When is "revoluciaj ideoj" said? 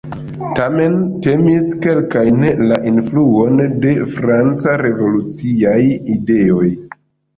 4.87-6.69